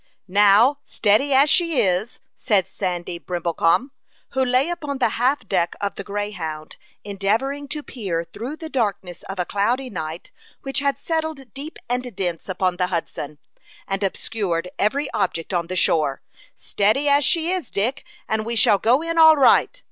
[0.27, 3.91] "Now, steady as she is," said Sandy Brimblecom,
[4.29, 9.21] who lay upon the half deck of the Greyhound, endeavoring to peer through the darkness
[9.21, 10.31] of a cloudy night,
[10.63, 13.37] which had settled deep and dense upon the Hudson,
[13.87, 16.23] and obscured every object on the shore.
[16.55, 19.79] "Steady as she is, Dick, and we shall go in all right."